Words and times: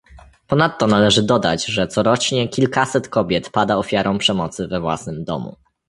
Ponadto 0.47 0.87
należy 0.87 1.23
dodać, 1.23 1.65
że 1.65 1.87
corocznie 1.87 2.47
kilkaset 2.49 3.07
kobiet 3.09 3.49
pada 3.49 3.75
ofiarą 3.77 4.17
przemocy 4.17 4.67
we 4.67 4.79
własnym 4.79 5.23
domu 5.23 5.55